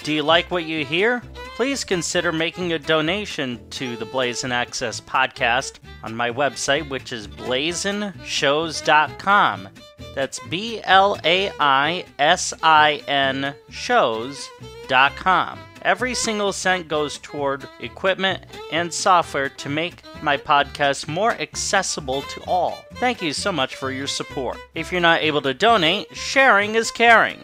Do 0.03 0.13
you 0.13 0.23
like 0.23 0.51
what 0.51 0.65
you 0.65 0.85
hear? 0.85 1.23
Please 1.55 1.83
consider 1.83 2.31
making 2.31 2.73
a 2.73 2.79
donation 2.79 3.59
to 3.71 3.95
the 3.95 4.05
Blazin 4.05 4.51
Access 4.51 5.01
podcast 5.01 5.79
on 6.03 6.15
my 6.15 6.29
website, 6.29 6.87
which 6.89 7.11
is 7.13 7.27
blaisinShows.com. 7.27 9.69
That's 10.13 10.39
B 10.49 10.81
L 10.83 11.17
A 11.23 11.51
I 11.59 12.05
S 12.19 12.53
I 12.61 13.01
N 13.07 13.55
shows.com. 13.69 15.59
Every 15.85 16.15
single 16.15 16.51
cent 16.51 16.87
goes 16.87 17.19
toward 17.19 17.69
equipment 17.79 18.43
and 18.71 18.91
software 18.91 19.49
to 19.49 19.69
make 19.69 20.01
my 20.23 20.35
podcast 20.35 21.07
more 21.07 21.33
accessible 21.33 22.23
to 22.23 22.43
all. 22.47 22.83
Thank 22.95 23.21
you 23.21 23.33
so 23.33 23.51
much 23.51 23.75
for 23.75 23.91
your 23.91 24.07
support. 24.07 24.57
If 24.73 24.91
you're 24.91 24.99
not 24.99 25.21
able 25.21 25.43
to 25.43 25.53
donate, 25.53 26.07
sharing 26.15 26.73
is 26.73 26.89
caring. 26.89 27.37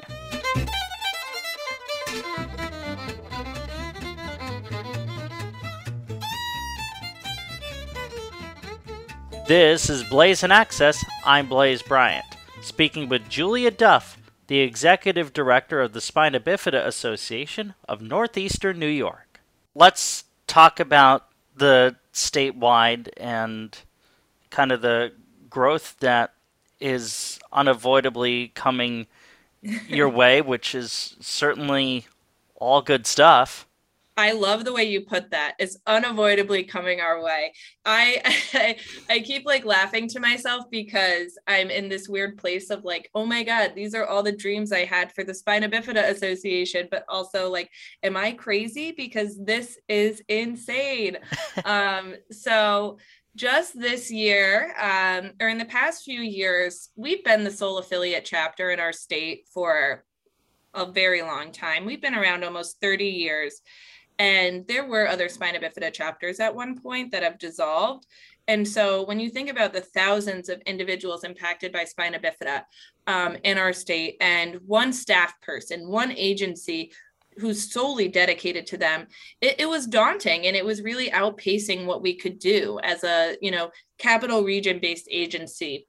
This 9.47 9.87
is 9.87 10.03
Blazin 10.05 10.51
Access. 10.51 11.05
I'm 11.25 11.47
Blaze 11.47 11.83
Bryant, 11.83 12.25
speaking 12.63 13.07
with 13.07 13.29
Julia 13.29 13.69
Duff, 13.69 14.17
the 14.51 14.59
executive 14.59 15.31
director 15.31 15.79
of 15.79 15.93
the 15.93 16.01
Spina 16.01 16.37
Bifida 16.37 16.85
Association 16.85 17.73
of 17.87 18.01
Northeastern 18.01 18.77
New 18.77 18.85
York. 18.85 19.39
Let's 19.73 20.25
talk 20.45 20.77
about 20.77 21.29
the 21.55 21.95
statewide 22.13 23.07
and 23.15 23.79
kind 24.49 24.73
of 24.73 24.81
the 24.81 25.13
growth 25.49 25.95
that 26.01 26.33
is 26.81 27.39
unavoidably 27.53 28.49
coming 28.49 29.07
your 29.61 30.09
way, 30.19 30.41
which 30.41 30.75
is 30.75 31.15
certainly 31.21 32.07
all 32.55 32.81
good 32.81 33.07
stuff. 33.07 33.65
I 34.17 34.33
love 34.33 34.65
the 34.65 34.73
way 34.73 34.83
you 34.83 35.01
put 35.01 35.31
that. 35.31 35.55
It's 35.57 35.77
unavoidably 35.87 36.63
coming 36.63 36.99
our 36.99 37.23
way. 37.23 37.53
I, 37.85 38.21
I, 38.53 38.77
I 39.09 39.19
keep 39.19 39.45
like 39.45 39.65
laughing 39.65 40.07
to 40.09 40.19
myself 40.19 40.65
because 40.69 41.37
I'm 41.47 41.69
in 41.69 41.89
this 41.89 42.09
weird 42.09 42.37
place 42.37 42.69
of 42.69 42.83
like, 42.83 43.09
oh 43.15 43.25
my 43.25 43.43
god, 43.43 43.73
these 43.75 43.95
are 43.95 44.05
all 44.05 44.23
the 44.23 44.31
dreams 44.31 44.71
I 44.71 44.85
had 44.85 45.11
for 45.13 45.23
the 45.23 45.33
Spina 45.33 45.69
Bifida 45.69 46.09
Association, 46.09 46.87
but 46.91 47.05
also 47.07 47.49
like, 47.49 47.69
am 48.03 48.17
I 48.17 48.33
crazy 48.33 48.91
because 48.91 49.39
this 49.43 49.77
is 49.87 50.21
insane. 50.27 51.17
um, 51.65 52.15
so 52.31 52.97
just 53.35 53.79
this 53.79 54.11
year, 54.11 54.75
um, 54.79 55.31
or 55.39 55.47
in 55.47 55.57
the 55.57 55.65
past 55.65 56.03
few 56.03 56.19
years, 56.19 56.89
we've 56.95 57.23
been 57.23 57.43
the 57.43 57.51
sole 57.51 57.77
affiliate 57.77 58.25
chapter 58.25 58.71
in 58.71 58.79
our 58.79 58.91
state 58.91 59.47
for 59.53 60.03
a 60.73 60.85
very 60.85 61.21
long 61.21 61.51
time. 61.51 61.85
We've 61.85 62.01
been 62.01 62.15
around 62.15 62.43
almost 62.43 62.79
30 62.81 63.05
years. 63.05 63.61
And 64.21 64.67
there 64.67 64.85
were 64.85 65.07
other 65.07 65.27
spina 65.29 65.59
bifida 65.59 65.91
chapters 65.91 66.39
at 66.39 66.53
one 66.53 66.79
point 66.79 67.11
that 67.11 67.23
have 67.23 67.39
dissolved. 67.39 68.05
And 68.47 68.67
so 68.67 69.03
when 69.03 69.19
you 69.19 69.31
think 69.31 69.49
about 69.49 69.73
the 69.73 69.81
thousands 69.81 70.47
of 70.47 70.61
individuals 70.67 71.23
impacted 71.23 71.71
by 71.71 71.85
spina 71.85 72.19
bifida 72.19 72.61
um, 73.07 73.35
in 73.43 73.57
our 73.57 73.73
state 73.73 74.17
and 74.21 74.59
one 74.67 74.93
staff 74.93 75.33
person, 75.41 75.89
one 75.89 76.11
agency 76.11 76.91
who's 77.37 77.73
solely 77.73 78.09
dedicated 78.09 78.67
to 78.67 78.77
them, 78.77 79.07
it, 79.41 79.55
it 79.57 79.65
was 79.67 79.87
daunting 79.87 80.45
and 80.45 80.55
it 80.55 80.65
was 80.65 80.83
really 80.83 81.09
outpacing 81.09 81.87
what 81.87 82.03
we 82.03 82.13
could 82.13 82.37
do 82.37 82.79
as 82.83 83.03
a, 83.03 83.35
you 83.41 83.49
know, 83.49 83.71
capital 83.97 84.43
region 84.43 84.77
based 84.79 85.07
agency 85.09 85.87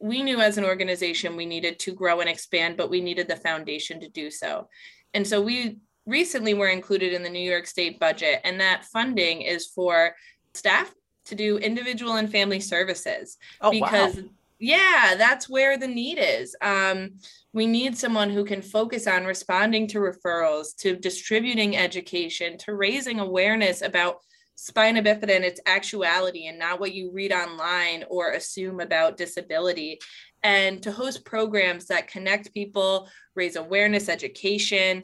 we 0.00 0.22
knew 0.22 0.40
as 0.40 0.58
an 0.58 0.64
organization 0.64 1.34
we 1.34 1.44
needed 1.44 1.76
to 1.76 1.92
grow 1.92 2.20
and 2.20 2.30
expand, 2.30 2.76
but 2.76 2.88
we 2.88 3.00
needed 3.00 3.26
the 3.26 3.34
foundation 3.34 3.98
to 3.98 4.08
do 4.08 4.30
so. 4.30 4.68
And 5.12 5.26
so 5.26 5.40
we 5.40 5.78
recently 6.08 6.54
we 6.54 6.60
were 6.60 6.68
included 6.68 7.12
in 7.12 7.22
the 7.22 7.28
New 7.28 7.38
York 7.48 7.66
State 7.66 8.00
budget, 8.00 8.40
and 8.44 8.60
that 8.60 8.84
funding 8.86 9.42
is 9.42 9.66
for 9.66 10.14
staff 10.54 10.92
to 11.28 11.34
do 11.34 11.58
individual 11.58 12.16
and 12.16 12.30
family 12.30 12.60
services 12.60 13.36
oh, 13.60 13.70
because 13.70 14.16
wow. 14.16 14.22
yeah 14.58 15.14
that's 15.16 15.48
where 15.48 15.76
the 15.76 15.86
need 15.86 16.18
is 16.18 16.56
um, 16.62 17.10
we 17.52 17.66
need 17.66 17.96
someone 17.96 18.30
who 18.30 18.44
can 18.44 18.62
focus 18.62 19.06
on 19.06 19.24
responding 19.24 19.86
to 19.86 19.98
referrals 19.98 20.74
to 20.76 20.96
distributing 20.96 21.76
education 21.76 22.56
to 22.58 22.74
raising 22.74 23.20
awareness 23.20 23.82
about 23.82 24.16
spina 24.54 25.02
bifida 25.02 25.36
and 25.36 25.44
its 25.44 25.60
actuality 25.66 26.46
and 26.46 26.58
not 26.58 26.80
what 26.80 26.94
you 26.94 27.12
read 27.12 27.32
online 27.32 28.04
or 28.08 28.32
assume 28.32 28.80
about 28.80 29.16
disability 29.16 29.98
and 30.42 30.82
to 30.82 30.90
host 30.90 31.24
programs 31.24 31.86
that 31.86 32.08
connect 32.08 32.52
people 32.54 33.08
raise 33.34 33.56
awareness 33.56 34.08
education 34.08 35.02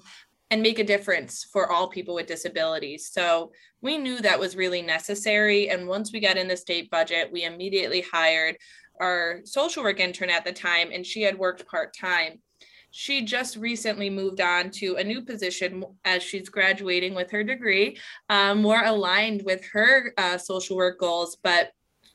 and 0.50 0.62
make 0.62 0.78
a 0.78 0.84
difference 0.84 1.46
for 1.52 1.70
all 1.72 1.88
people 1.88 2.14
with 2.14 2.26
disabilities. 2.26 3.10
So 3.12 3.52
we 3.80 3.98
knew 3.98 4.20
that 4.20 4.38
was 4.38 4.56
really 4.56 4.82
necessary. 4.82 5.70
And 5.70 5.88
once 5.88 6.12
we 6.12 6.20
got 6.20 6.36
in 6.36 6.48
the 6.48 6.56
state 6.56 6.90
budget, 6.90 7.30
we 7.32 7.44
immediately 7.44 8.02
hired 8.02 8.56
our 9.00 9.40
social 9.44 9.82
work 9.82 10.00
intern 10.00 10.30
at 10.30 10.44
the 10.44 10.52
time, 10.52 10.90
and 10.92 11.04
she 11.04 11.22
had 11.22 11.38
worked 11.38 11.66
part 11.66 11.94
time. 11.96 12.40
She 12.90 13.24
just 13.24 13.56
recently 13.56 14.08
moved 14.08 14.40
on 14.40 14.70
to 14.72 14.94
a 14.96 15.04
new 15.04 15.22
position 15.22 15.84
as 16.04 16.22
she's 16.22 16.48
graduating 16.48 17.12
with 17.14 17.30
her 17.32 17.42
degree, 17.42 17.98
uh, 18.28 18.54
more 18.54 18.84
aligned 18.84 19.42
with 19.44 19.64
her 19.72 20.14
uh, 20.16 20.38
social 20.38 20.76
work 20.76 21.00
goals. 21.00 21.36
But 21.42 21.72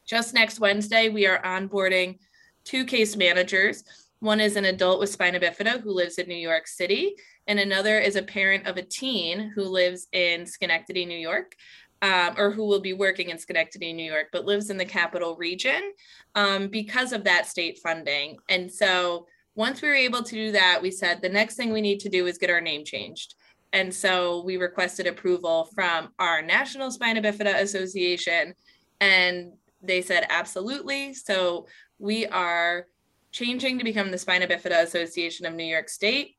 just 0.08 0.34
next 0.34 0.62
Wednesday, 0.62 1.10
we 1.10 1.28
are 1.28 1.42
onboarding 1.42 2.20
two 2.64 2.86
case 2.86 3.18
managers. 3.18 3.84
One 4.22 4.40
is 4.40 4.56
an 4.56 4.66
adult 4.66 5.00
with 5.00 5.10
spina 5.10 5.40
bifida 5.40 5.82
who 5.82 5.92
lives 5.92 6.18
in 6.18 6.28
New 6.28 6.36
York 6.36 6.68
City, 6.68 7.16
and 7.50 7.60
another 7.60 8.00
is 8.00 8.16
a 8.16 8.24
parent 8.24 8.66
of 8.66 8.78
a 8.78 8.82
teen 8.82 9.52
who 9.54 9.64
lives 9.64 10.08
in 10.14 10.46
Schenectady, 10.46 11.06
New 11.06 11.18
York. 11.18 11.56
Um, 12.02 12.36
or 12.38 12.50
who 12.50 12.64
will 12.64 12.80
be 12.80 12.94
working 12.94 13.28
in 13.28 13.38
Schenectady, 13.38 13.92
New 13.92 14.10
York, 14.10 14.28
but 14.32 14.46
lives 14.46 14.70
in 14.70 14.78
the 14.78 14.86
capital 14.86 15.36
region 15.36 15.92
um, 16.34 16.70
because 16.70 17.12
of 17.12 17.26
that 17.26 17.46
state 17.46 17.78
funding. 17.84 18.38
And 18.48 18.72
so 18.72 19.28
once 19.56 19.82
we 19.82 19.90
were 19.90 19.96
able 19.96 20.24
to 20.24 20.34
do 20.34 20.54
that, 20.54 20.80
we 20.82 20.92
said 20.92 21.22
the 21.22 21.28
next 21.28 21.56
thing 21.56 21.74
we 21.74 21.82
need 21.82 22.00
to 22.00 22.08
do 22.08 22.26
is 22.26 22.38
get 22.38 22.50
our 22.50 22.62
name 22.62 22.86
changed. 22.86 23.36
And 23.74 23.94
so 23.94 24.44
we 24.46 24.56
requested 24.56 25.08
approval 25.08 25.70
from 25.76 26.14
our 26.20 26.42
National 26.42 26.90
Spina 26.90 27.22
Bifida 27.22 27.56
Association, 27.62 28.54
and 29.02 29.52
they 29.82 30.02
said 30.02 30.26
absolutely. 30.30 31.14
So 31.14 31.68
we 31.98 32.26
are 32.28 32.88
changing 33.34 33.78
to 33.78 33.84
become 33.84 34.10
the 34.10 34.18
Spina 34.18 34.48
Bifida 34.48 34.84
Association 34.84 35.46
of 35.46 35.54
New 35.54 35.66
York 35.66 35.90
State. 35.90 36.38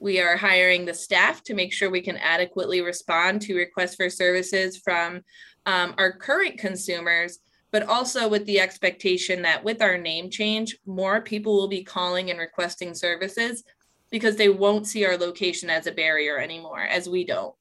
We 0.00 0.20
are 0.20 0.36
hiring 0.36 0.84
the 0.84 0.94
staff 0.94 1.42
to 1.44 1.54
make 1.54 1.72
sure 1.72 1.90
we 1.90 2.00
can 2.00 2.16
adequately 2.16 2.80
respond 2.80 3.42
to 3.42 3.56
requests 3.56 3.96
for 3.96 4.08
services 4.08 4.76
from 4.76 5.22
um, 5.66 5.94
our 5.98 6.12
current 6.12 6.58
consumers, 6.58 7.40
but 7.72 7.82
also 7.82 8.28
with 8.28 8.46
the 8.46 8.60
expectation 8.60 9.42
that 9.42 9.62
with 9.64 9.82
our 9.82 9.98
name 9.98 10.30
change, 10.30 10.76
more 10.86 11.20
people 11.20 11.56
will 11.56 11.68
be 11.68 11.82
calling 11.82 12.30
and 12.30 12.38
requesting 12.38 12.94
services 12.94 13.64
because 14.10 14.36
they 14.36 14.48
won't 14.48 14.86
see 14.86 15.04
our 15.04 15.16
location 15.16 15.68
as 15.68 15.86
a 15.86 15.92
barrier 15.92 16.38
anymore, 16.38 16.80
as 16.80 17.08
we 17.08 17.24
don't. 17.24 17.54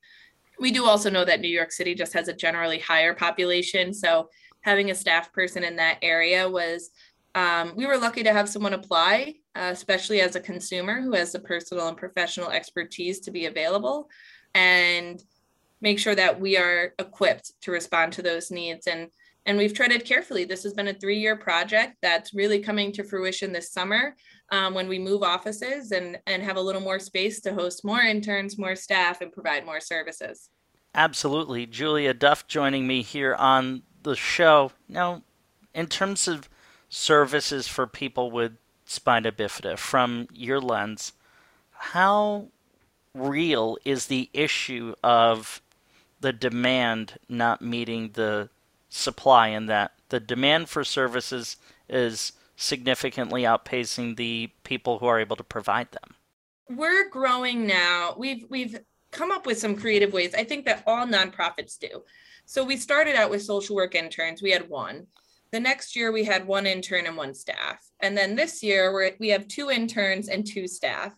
We 0.59 0.71
do 0.71 0.85
also 0.85 1.09
know 1.09 1.25
that 1.25 1.41
New 1.41 1.49
York 1.49 1.71
City 1.71 1.93
just 1.93 2.13
has 2.13 2.27
a 2.27 2.33
generally 2.33 2.79
higher 2.79 3.13
population. 3.13 3.93
So 3.93 4.29
having 4.61 4.91
a 4.91 4.95
staff 4.95 5.33
person 5.33 5.63
in 5.63 5.75
that 5.75 5.97
area 6.01 6.49
was 6.49 6.91
um, 7.35 7.73
we 7.75 7.85
were 7.85 7.97
lucky 7.97 8.23
to 8.23 8.33
have 8.33 8.49
someone 8.49 8.73
apply, 8.73 9.35
uh, 9.57 9.71
especially 9.71 10.21
as 10.21 10.35
a 10.35 10.39
consumer 10.39 11.01
who 11.01 11.13
has 11.13 11.31
the 11.31 11.39
personal 11.39 11.87
and 11.87 11.97
professional 11.97 12.51
expertise 12.51 13.19
to 13.21 13.31
be 13.31 13.47
available 13.47 14.07
and 14.53 15.23
make 15.81 15.97
sure 15.97 16.15
that 16.15 16.39
we 16.39 16.57
are 16.57 16.93
equipped 16.99 17.53
to 17.61 17.71
respond 17.71 18.13
to 18.13 18.21
those 18.21 18.51
needs. 18.51 18.85
And, 18.87 19.09
and 19.47 19.57
we've 19.57 19.73
treaded 19.73 20.05
carefully. 20.05 20.45
This 20.45 20.63
has 20.63 20.73
been 20.73 20.89
a 20.89 20.93
three 20.93 21.17
year 21.17 21.35
project 21.35 21.95
that's 22.01 22.33
really 22.33 22.59
coming 22.59 22.91
to 22.93 23.03
fruition 23.03 23.51
this 23.51 23.71
summer 23.71 24.15
um, 24.51 24.73
when 24.75 24.87
we 24.87 24.99
move 24.99 25.23
offices 25.23 25.91
and, 25.91 26.19
and 26.27 26.43
have 26.43 26.57
a 26.57 26.61
little 26.61 26.81
more 26.81 26.99
space 26.99 27.41
to 27.41 27.53
host 27.53 27.83
more 27.83 28.01
interns, 28.01 28.59
more 28.59 28.75
staff, 28.75 29.21
and 29.21 29.31
provide 29.31 29.65
more 29.65 29.79
services. 29.79 30.49
Absolutely. 30.93 31.65
Julia 31.65 32.13
Duff 32.13 32.47
joining 32.47 32.85
me 32.85 33.01
here 33.01 33.33
on 33.35 33.81
the 34.03 34.15
show. 34.15 34.71
Now, 34.87 35.23
in 35.73 35.87
terms 35.87 36.27
of 36.27 36.47
services 36.89 37.67
for 37.67 37.85
people 37.85 38.31
with 38.31 38.53
spina 38.87 39.31
bifida 39.31 39.77
from 39.77 40.27
your 40.33 40.59
lens, 40.59 41.13
how 41.71 42.47
real 43.13 43.77
is 43.85 44.07
the 44.07 44.29
issue 44.33 44.95
of 45.03 45.61
the 46.21 46.33
demand 46.33 47.17
not 47.29 47.61
meeting 47.61 48.11
the 48.13 48.49
supply 48.89 49.49
and 49.49 49.69
that 49.69 49.91
the 50.09 50.19
demand 50.19 50.69
for 50.69 50.83
services 50.83 51.57
is 51.89 52.31
significantly 52.55 53.43
outpacing 53.43 54.15
the 54.15 54.49
people 54.63 54.97
who 54.99 55.05
are 55.05 55.19
able 55.19 55.35
to 55.35 55.43
provide 55.43 55.91
them? 55.91 56.15
We're 56.69 57.09
growing 57.09 57.67
now. 57.67 58.15
We've 58.17 58.45
we've 58.49 58.79
come 59.11 59.31
up 59.31 59.45
with 59.45 59.57
some 59.59 59.75
creative 59.75 60.13
ways. 60.13 60.33
I 60.33 60.43
think 60.43 60.65
that 60.65 60.83
all 60.85 61.05
nonprofits 61.05 61.77
do. 61.77 62.03
So 62.45 62.63
we 62.63 62.77
started 62.77 63.15
out 63.15 63.29
with 63.29 63.43
social 63.43 63.75
work 63.75 63.95
interns. 63.95 64.41
We 64.41 64.51
had 64.51 64.69
one. 64.69 65.07
The 65.51 65.59
next 65.59 65.95
year 65.95 66.11
we 66.11 66.23
had 66.23 66.47
one 66.47 66.65
intern 66.65 67.05
and 67.05 67.17
one 67.17 67.33
staff. 67.33 67.79
And 68.01 68.17
then 68.17 68.35
this 68.35 68.61
year 68.61 68.95
we 68.95 69.11
we 69.19 69.29
have 69.29 69.47
two 69.47 69.69
interns 69.69 70.27
and 70.29 70.45
two 70.45 70.67
staff 70.67 71.13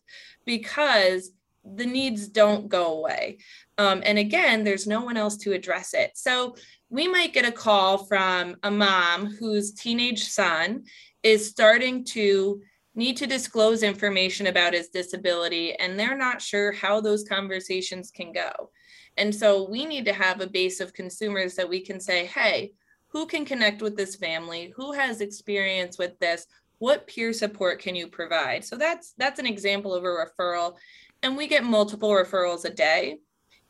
because 0.45 1.31
the 1.63 1.85
needs 1.85 2.27
don't 2.27 2.69
go 2.69 2.97
away. 2.99 3.37
Um, 3.77 4.01
and 4.05 4.17
again, 4.17 4.63
there's 4.63 4.87
no 4.87 5.01
one 5.01 5.17
else 5.17 5.37
to 5.37 5.53
address 5.53 5.93
it. 5.93 6.11
So 6.15 6.55
we 6.89 7.07
might 7.07 7.33
get 7.33 7.45
a 7.45 7.51
call 7.51 8.05
from 8.05 8.55
a 8.63 8.71
mom 8.71 9.27
whose 9.27 9.73
teenage 9.73 10.23
son 10.23 10.85
is 11.23 11.49
starting 11.49 12.03
to 12.05 12.61
need 12.95 13.17
to 13.17 13.27
disclose 13.27 13.83
information 13.83 14.47
about 14.47 14.73
his 14.73 14.89
disability 14.89 15.73
and 15.75 15.97
they're 15.97 16.17
not 16.17 16.41
sure 16.41 16.71
how 16.71 16.99
those 16.99 17.23
conversations 17.23 18.11
can 18.11 18.31
go. 18.31 18.71
And 19.17 19.33
so 19.33 19.69
we 19.69 19.85
need 19.85 20.05
to 20.05 20.13
have 20.13 20.41
a 20.41 20.47
base 20.47 20.79
of 20.79 20.93
consumers 20.93 21.55
that 21.55 21.69
we 21.69 21.81
can 21.81 21.99
say, 21.99 22.25
hey, 22.25 22.73
who 23.09 23.25
can 23.25 23.45
connect 23.45 23.81
with 23.81 23.95
this 23.95 24.15
family? 24.15 24.73
Who 24.75 24.93
has 24.93 25.21
experience 25.21 25.97
with 25.97 26.17
this? 26.19 26.45
What 26.77 27.07
peer 27.07 27.33
support 27.33 27.79
can 27.79 27.95
you 27.95 28.07
provide? 28.07 28.63
So 28.63 28.77
that's 28.77 29.13
that's 29.17 29.39
an 29.39 29.45
example 29.45 29.93
of 29.93 30.03
a 30.03 30.07
referral. 30.07 30.75
And 31.21 31.35
we 31.35 31.47
get 31.47 31.63
multiple 31.63 32.09
referrals 32.09 32.65
a 32.65 32.69
day. 32.69 33.19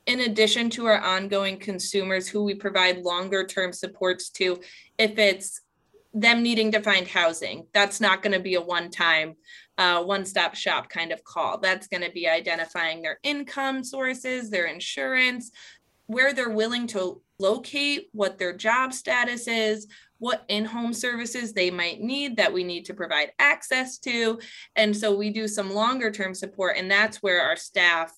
In 0.06 0.22
addition 0.22 0.70
to 0.72 0.86
our 0.86 1.00
ongoing 1.00 1.58
consumers 1.58 2.28
who 2.28 2.44
we 2.44 2.56
provide 2.56 3.00
longer 3.00 3.46
term 3.46 3.74
supports 3.74 4.30
to, 4.32 4.60
if 4.98 5.18
it's 5.18 5.62
them 6.14 6.42
needing 6.42 6.72
to 6.72 6.82
find 6.82 7.08
housing. 7.08 7.68
That's 7.74 8.02
not 8.02 8.24
going 8.24 8.34
to 8.34 8.40
be 8.40 8.56
a 8.56 8.62
one 8.62 8.90
time, 8.90 9.36
uh, 9.78 10.04
one 10.04 10.26
stop 10.26 10.56
shop 10.56 10.90
kind 10.90 11.12
of 11.12 11.24
call. 11.24 11.60
That's 11.60 11.88
going 11.88 12.04
to 12.04 12.12
be 12.12 12.28
identifying 12.28 13.02
their 13.02 13.20
income 13.24 13.84
sources, 13.84 14.50
their 14.50 14.66
insurance, 14.66 15.52
where 16.10 16.34
they're 16.34 16.50
willing 16.50 16.88
to 16.88 17.22
locate, 17.38 18.10
what 18.14 18.40
their 18.40 18.52
job 18.52 18.94
status 18.94 19.48
is, 19.48 19.86
what 20.18 20.44
in 20.48 20.66
home 20.66 20.92
services 20.92 21.54
they 21.54 21.70
might 21.70 22.02
need 22.02 22.36
that 22.36 22.52
we 22.52 22.64
need 22.64 22.84
to 22.86 22.96
provide 22.96 23.32
access 23.38 24.00
to. 24.00 24.40
And 24.76 24.98
so 24.98 25.16
we 25.16 25.30
do 25.30 25.48
some 25.48 25.72
longer 25.72 26.10
term 26.10 26.34
support. 26.34 26.78
And 26.78 26.90
that's 26.90 27.22
where 27.22 27.44
our 27.44 27.56
staff 27.56 28.12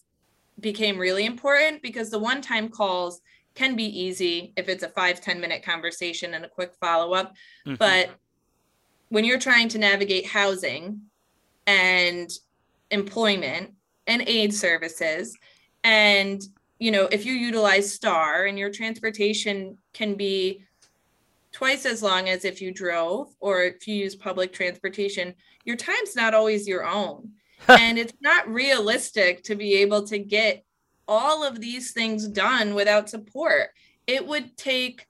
became 0.57 0.97
really 0.97 1.25
important 1.25 1.81
because 1.81 2.09
the 2.09 2.17
one 2.17 2.41
time 2.41 2.69
calls 2.69 3.19
can 3.55 3.75
be 3.75 3.83
easy 3.83 4.53
if 4.55 4.69
it's 4.69 4.83
a 4.83 4.89
five 4.89 5.19
ten 5.19 5.41
minute 5.41 5.61
conversation 5.61 6.33
and 6.33 6.45
a 6.45 6.49
quick 6.49 6.73
follow-up 6.79 7.33
mm-hmm. 7.67 7.75
but 7.75 8.11
when 9.09 9.25
you're 9.25 9.39
trying 9.39 9.67
to 9.67 9.77
navigate 9.77 10.25
housing 10.25 11.01
and 11.67 12.29
employment 12.91 13.73
and 14.07 14.21
aid 14.27 14.53
services 14.53 15.35
and 15.83 16.41
you 16.81 16.91
know 16.91 17.07
if 17.11 17.25
you 17.25 17.33
utilize 17.33 17.93
star 17.93 18.45
and 18.45 18.57
your 18.57 18.71
transportation 18.71 19.77
can 19.93 20.15
be 20.15 20.63
twice 21.51 21.85
as 21.85 22.01
long 22.01 22.29
as 22.29 22.43
if 22.45 22.61
you 22.61 22.73
drove 22.73 23.29
or 23.39 23.63
if 23.63 23.87
you 23.87 23.95
use 23.95 24.15
public 24.15 24.51
transportation 24.51 25.33
your 25.63 25.75
time's 25.75 26.15
not 26.15 26.33
always 26.33 26.67
your 26.67 26.85
own 26.85 27.31
and 27.67 27.97
it's 27.97 28.13
not 28.21 28.47
realistic 28.49 29.43
to 29.43 29.55
be 29.55 29.75
able 29.75 30.05
to 30.07 30.17
get 30.17 30.63
all 31.07 31.43
of 31.43 31.59
these 31.59 31.91
things 31.91 32.25
done 32.27 32.73
without 32.73 33.09
support. 33.09 33.71
It 34.07 34.25
would 34.25 34.55
take, 34.55 35.07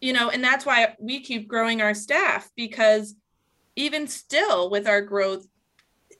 you 0.00 0.14
know, 0.14 0.30
and 0.30 0.42
that's 0.42 0.64
why 0.64 0.96
we 0.98 1.20
keep 1.20 1.46
growing 1.46 1.82
our 1.82 1.92
staff 1.92 2.50
because 2.56 3.14
even 3.76 4.06
still 4.06 4.70
with 4.70 4.88
our 4.88 5.02
growth, 5.02 5.46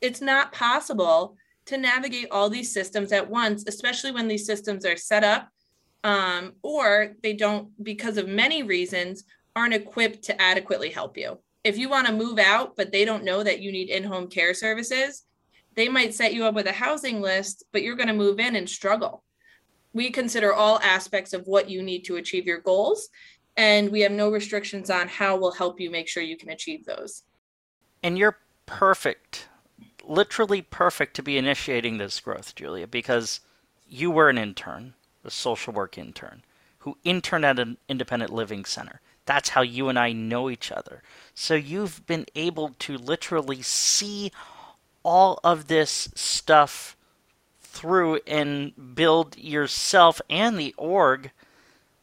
it's 0.03 0.21
not 0.21 0.53
possible 0.53 1.37
to 1.67 1.77
navigate 1.77 2.29
all 2.31 2.49
these 2.49 2.73
systems 2.73 3.13
at 3.13 3.29
once, 3.29 3.65
especially 3.67 4.13
when 4.13 4.29
these 4.29 4.47
systems 4.47 4.85
are 4.85 4.97
set 4.97 5.25
up 5.25 5.49
um, 6.05 6.53
or 6.63 7.17
they 7.23 7.33
don't, 7.33 7.69
because 7.83 8.17
of 8.17 8.29
many 8.29 8.63
reasons, 8.63 9.25
aren't 9.57 9.75
equipped 9.75 10.23
to 10.25 10.41
adequately 10.41 10.91
help 10.91 11.17
you. 11.17 11.39
If 11.65 11.79
you 11.79 11.89
want 11.89 12.07
to 12.07 12.13
move 12.13 12.39
out, 12.39 12.77
but 12.77 12.93
they 12.93 13.05
don't 13.05 13.25
know 13.25 13.43
that 13.43 13.61
you 13.61 13.73
need 13.73 13.91
in 13.91 14.05
home 14.05 14.29
care 14.29 14.55
services, 14.55 15.25
they 15.75 15.89
might 15.89 16.15
set 16.15 16.33
you 16.33 16.45
up 16.45 16.55
with 16.55 16.67
a 16.67 16.73
housing 16.73 17.21
list, 17.21 17.65
but 17.73 17.83
you're 17.83 17.97
going 17.97 18.07
to 18.07 18.15
move 18.15 18.39
in 18.39 18.55
and 18.55 18.69
struggle. 18.69 19.25
We 19.93 20.11
consider 20.11 20.53
all 20.53 20.79
aspects 20.81 21.33
of 21.33 21.47
what 21.47 21.69
you 21.69 21.83
need 21.83 22.03
to 22.03 22.17
achieve 22.17 22.47
your 22.47 22.61
goals, 22.61 23.09
and 23.57 23.91
we 23.91 24.03
have 24.03 24.13
no 24.13 24.31
restrictions 24.31 24.91
on 24.91 25.09
how 25.09 25.37
we'll 25.39 25.53
help 25.53 25.81
you 25.81 25.91
make 25.91 26.07
sure 26.07 26.23
you 26.23 26.37
can 26.37 26.51
achieve 26.51 26.85
those. 26.85 27.23
And 28.03 28.17
you're 28.17 28.39
perfect, 28.67 29.49
literally 30.09 30.63
perfect 30.63 31.15
to 31.17 31.23
be 31.23 31.39
initiating 31.39 31.99
this 31.99 32.21
growth, 32.21 32.55
Julia, 32.55 32.87
because 32.87 33.41
you 33.89 34.11
were 34.11 34.29
an 34.29 34.39
intern, 34.39 34.95
a 35.25 35.31
social 35.31 35.73
work 35.73 35.99
intern, 35.99 36.43
who 36.79 36.97
interned 37.05 37.45
at 37.45 37.59
an 37.59 37.77
independent 37.89 38.33
living 38.33 38.65
center. 38.65 39.01
That's 39.25 39.51
how 39.51 39.63
you 39.63 39.89
and 39.89 39.99
I 39.99 40.13
know 40.13 40.49
each 40.49 40.71
other. 40.71 41.03
So 41.35 41.55
you've 41.55 42.07
been 42.07 42.27
able 42.35 42.71
to 42.81 42.97
literally 42.97 43.61
see 43.63 44.31
all 45.03 45.39
of 45.43 45.69
this 45.69 46.09
stuff 46.15 46.97
through 47.61 48.21
and 48.27 48.95
build 48.95 49.37
yourself 49.37 50.21
and 50.31 50.59
the 50.59 50.75
org 50.79 51.31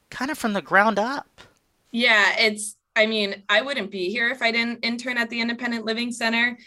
kind 0.10 0.30
of 0.30 0.38
from 0.38 0.54
the 0.54 0.62
ground 0.62 1.00
up. 1.00 1.42
Yeah, 1.92 2.36
it's 2.38 2.76
I 2.96 3.08
mean, 3.08 3.42
I 3.50 3.62
wouldn't 3.62 3.89
be 3.89 4.10
here 4.10 4.30
if 4.30 4.42
I 4.42 4.52
didn't 4.52 4.86
intern 4.86 5.18
at 5.18 5.30
the 5.30 5.42
Independent 5.42 5.84
Living 5.86 6.12
Center. 6.12 6.58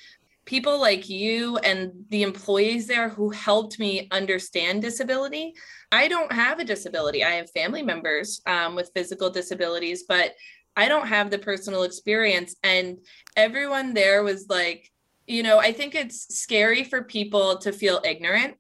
People 0.46 0.80
like 0.80 1.09
you 1.09 1.59
and 1.59 1.92
the 2.09 2.22
employees 2.22 2.87
there 2.87 3.09
who 3.09 3.30
helped 3.30 3.78
me 3.78 4.09
understand 4.11 4.80
disability. 4.80 5.54
I 5.92 6.09
don't 6.09 6.32
have 6.32 6.61
a 6.61 6.64
disability. 6.64 7.24
I 7.24 7.32
have 7.32 7.50
family 7.50 7.82
members 7.82 8.40
um, 8.46 8.74
with 8.74 8.92
physical 8.94 9.28
disabilities, 9.28 10.04
but 10.09 10.32
I 10.76 10.88
don't 10.88 11.09
have 11.09 11.30
the 11.30 11.38
personal 11.38 11.82
experience. 11.82 12.54
And 12.62 12.98
everyone 13.37 13.92
there 13.92 14.22
was 14.22 14.46
like, 14.48 14.90
you 15.26 15.42
know, 15.42 15.59
I 15.59 15.72
think 15.72 15.94
it's 15.94 16.38
scary 16.38 16.85
for 16.85 17.02
people 17.02 17.59
to 17.59 17.72
feel 17.72 18.00
ignorant 18.04 18.56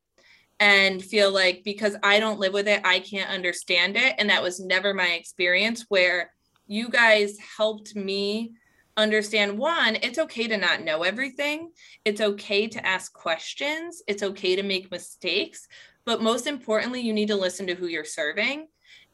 and 0.58 1.04
feel 1.04 1.32
like 1.32 1.62
because 1.64 1.96
I 2.02 2.18
don't 2.18 2.40
live 2.40 2.52
with 2.52 2.66
it, 2.66 2.80
I 2.84 3.00
can't 3.00 3.30
understand 3.30 3.96
it. 3.96 4.14
And 4.18 4.30
that 4.30 4.42
was 4.42 4.58
never 4.58 4.94
my 4.94 5.08
experience 5.08 5.84
where 5.88 6.32
you 6.66 6.88
guys 6.88 7.36
helped 7.56 7.94
me 7.94 8.52
understand 8.96 9.58
one, 9.58 9.96
it's 10.02 10.18
okay 10.18 10.48
to 10.48 10.56
not 10.56 10.82
know 10.82 11.02
everything. 11.02 11.70
It's 12.04 12.20
okay 12.20 12.66
to 12.68 12.86
ask 12.86 13.12
questions. 13.12 14.02
It's 14.06 14.22
okay 14.22 14.56
to 14.56 14.62
make 14.62 14.90
mistakes. 14.90 15.68
But 16.04 16.22
most 16.22 16.46
importantly, 16.46 17.00
you 17.00 17.12
need 17.12 17.28
to 17.28 17.36
listen 17.36 17.66
to 17.66 17.74
who 17.74 17.86
you're 17.86 18.04
serving. 18.04 18.68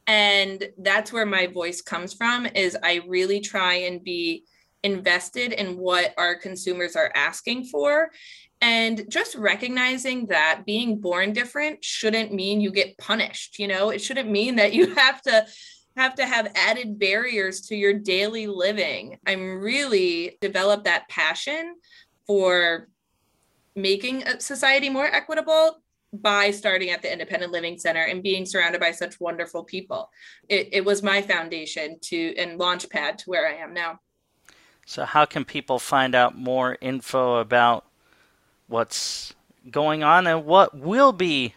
And 0.07 0.65
that's 0.79 1.13
where 1.13 1.27
my 1.27 1.47
voice 1.47 1.81
comes 1.81 2.13
from 2.13 2.47
is 2.47 2.77
I 2.83 3.03
really 3.07 3.41
try 3.41 3.75
and 3.75 4.03
be 4.03 4.45
invested 4.83 5.53
in 5.53 5.79
what 5.79 6.13
our 6.19 6.35
consumers 6.35 6.97
are 6.97 7.13
asking 7.15 7.65
for 7.65 8.11
and 8.61 9.05
just 9.09 9.35
recognizing 9.35 10.27
that 10.27 10.63
being 10.65 11.01
born 11.01 11.33
different 11.33 11.85
shouldn't 11.85 12.33
mean 12.33 12.61
you 12.61 12.71
get 12.71 12.99
punished 12.99 13.61
you 13.61 13.69
know 13.69 13.91
it 13.91 14.01
shouldn't 14.01 14.29
mean 14.29 14.57
that 14.57 14.73
you 14.73 14.93
have 14.97 15.23
to 15.23 15.47
have 15.97 16.15
to 16.17 16.27
have 16.27 16.53
added 16.55 16.99
barriers 16.99 17.61
to 17.63 17.77
your 17.77 17.95
daily 17.95 18.47
living. 18.47 19.19
I'm 19.27 19.61
really 19.61 20.39
developed 20.41 20.85
that 20.85 21.09
passion 21.09 21.77
for 22.27 22.89
making 23.75 24.23
a 24.25 24.41
society 24.41 24.89
more 24.89 25.07
equitable 25.07 25.83
by 26.13 26.51
starting 26.51 26.91
at 26.91 27.01
the 27.01 27.11
independent 27.11 27.53
living 27.53 27.79
center 27.79 28.03
and 28.03 28.23
being 28.23 28.45
surrounded 28.45 28.81
by 28.81 28.91
such 28.91 29.19
wonderful 29.19 29.65
people. 29.65 30.11
It, 30.49 30.69
it 30.73 30.85
was 30.85 31.03
my 31.03 31.23
foundation 31.23 31.99
to 32.03 32.35
and 32.37 32.59
launch 32.59 32.89
pad 32.91 33.19
to 33.19 33.31
where 33.31 33.47
i 33.47 33.55
am 33.55 33.73
now. 33.73 34.01
So, 34.85 35.05
how 35.05 35.25
can 35.25 35.45
people 35.45 35.79
find 35.79 36.15
out 36.15 36.37
more 36.37 36.77
info 36.81 37.37
about 37.37 37.87
what's 38.67 39.35
going 39.71 40.03
on 40.03 40.27
and 40.27 40.45
what 40.45 40.77
will 40.77 41.13
be 41.13 41.55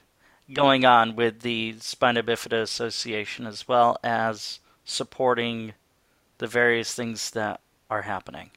going 0.53 0.85
on 0.85 1.15
with 1.15 1.41
the 1.41 1.75
Spina 1.79 2.23
Bifida 2.23 2.61
Association, 2.61 3.45
as 3.45 3.67
well 3.67 3.97
as 4.03 4.59
supporting 4.83 5.73
the 6.37 6.47
various 6.47 6.93
things 6.93 7.31
that 7.31 7.61
are 7.89 8.03
happening? 8.03 8.51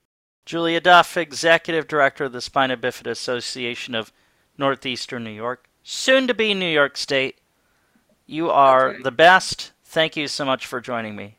Julia 0.46 0.82
Duff, 0.82 1.16
Executive 1.18 1.88
Director 1.88 2.26
of 2.26 2.34
the 2.34 2.42
Spina 2.42 2.78
Bifida 2.78 3.12
Association 3.12 3.96
of 3.96 4.12
Northeastern 4.58 5.24
New 5.24 5.32
York, 5.32 5.70
soon 5.84 6.28
to 6.28 6.34
be 6.34 6.54
New 6.54 6.66
York 6.66 6.98
State. 6.98 7.40
You 8.26 8.50
are 8.50 8.90
okay. 8.90 9.04
the 9.04 9.12
best. 9.12 9.72
Thank 9.86 10.16
you 10.16 10.28
so 10.28 10.46
much 10.46 10.66
for 10.66 10.82
joining 10.82 11.16
me. 11.16 11.38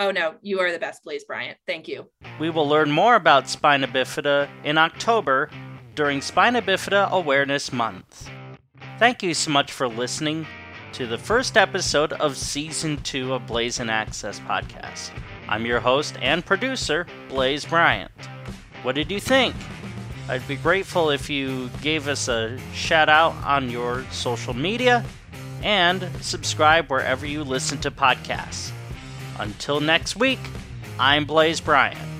Oh 0.00 0.10
no, 0.10 0.34
you 0.40 0.60
are 0.60 0.72
the 0.72 0.78
best, 0.78 1.04
Blaze 1.04 1.24
Bryant. 1.24 1.58
Thank 1.66 1.86
you. 1.86 2.08
We 2.40 2.48
will 2.48 2.66
learn 2.66 2.90
more 2.90 3.16
about 3.16 3.50
spina 3.50 3.86
bifida 3.86 4.48
in 4.64 4.78
October 4.78 5.50
during 5.94 6.22
Spina 6.22 6.62
Bifida 6.62 7.10
Awareness 7.10 7.70
Month. 7.70 8.30
Thank 8.98 9.22
you 9.22 9.34
so 9.34 9.50
much 9.50 9.70
for 9.70 9.86
listening. 9.86 10.46
to 10.92 11.06
the 11.06 11.18
first 11.18 11.56
episode 11.56 12.12
of 12.14 12.36
Season 12.36 12.96
2 13.02 13.34
of 13.34 13.46
Blazin 13.46 13.88
Access 13.88 14.40
Podcast. 14.40 15.10
I'm 15.48 15.64
your 15.64 15.78
host 15.78 16.16
and 16.20 16.44
producer, 16.44 17.06
Blaze 17.28 17.64
Bryant. 17.64 18.10
What 18.82 18.96
did 18.96 19.10
you 19.10 19.20
think? 19.20 19.54
I'd 20.28 20.46
be 20.48 20.56
grateful 20.56 21.10
if 21.10 21.30
you 21.30 21.70
gave 21.80 22.08
us 22.08 22.26
a 22.28 22.58
shout 22.72 23.08
out 23.08 23.34
on 23.44 23.70
your 23.70 24.04
social 24.10 24.54
media 24.54 25.04
and 25.62 26.08
subscribe 26.20 26.90
wherever 26.90 27.26
you 27.26 27.44
listen 27.44 27.78
to 27.78 27.90
podcasts. 27.90 28.72
Until 29.40 29.80
next 29.80 30.16
week, 30.16 30.38
I'm 30.98 31.24
Blaze 31.24 31.60
Bryant. 31.62 32.19